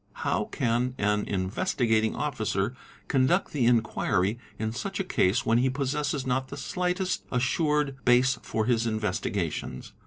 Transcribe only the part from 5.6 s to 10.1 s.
possesses not the slightest assured base for his investigations?